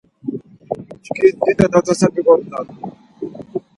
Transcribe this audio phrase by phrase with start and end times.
[1.03, 2.67] Çku dido natase miyonunan.